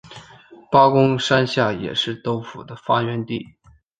[0.71, 3.53] 八公山下也是豆腐的发源地。